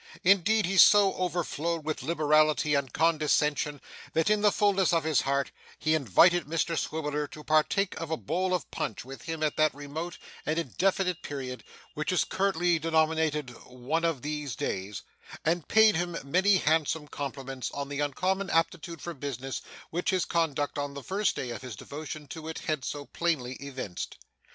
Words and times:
Indeed 0.23 0.65
he 0.65 0.77
so 0.77 1.13
overflowed 1.13 1.85
with 1.85 2.01
liberality 2.01 2.73
and 2.73 2.91
condescension, 2.91 3.79
that, 4.13 4.31
in 4.31 4.41
the 4.41 4.51
fulness 4.51 4.93
of 4.93 5.03
his 5.03 5.21
heart, 5.21 5.51
he 5.77 5.93
invited 5.93 6.45
Mr 6.45 6.75
Swiveller 6.75 7.27
to 7.27 7.43
partake 7.43 8.01
of 8.01 8.09
a 8.09 8.17
bowl 8.17 8.51
of 8.55 8.71
punch 8.71 9.05
with 9.05 9.21
him 9.21 9.43
at 9.43 9.57
that 9.57 9.75
remote 9.75 10.17
and 10.43 10.57
indefinite 10.57 11.21
period 11.21 11.63
which 11.93 12.11
is 12.11 12.23
currently 12.23 12.79
denominated 12.79 13.51
'one 13.67 14.03
of 14.03 14.23
these 14.23 14.55
days,' 14.55 15.03
and 15.45 15.67
paid 15.67 15.95
him 15.95 16.17
many 16.23 16.57
handsome 16.57 17.07
compliments 17.07 17.69
on 17.69 17.87
the 17.87 17.99
uncommon 17.99 18.49
aptitude 18.49 19.03
for 19.03 19.13
business 19.13 19.61
which 19.91 20.09
his 20.09 20.25
conduct 20.25 20.79
on 20.79 20.95
the 20.95 21.03
first 21.03 21.35
day 21.35 21.51
of 21.51 21.61
his 21.61 21.75
devotion 21.75 22.25
to 22.25 22.47
it 22.47 22.57
had 22.65 22.83
so 22.83 23.05
plainly 23.05 23.53
evinced. 23.57 24.17